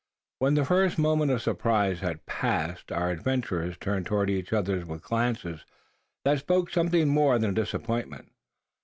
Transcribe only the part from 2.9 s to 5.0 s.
our adventurers turned towards each other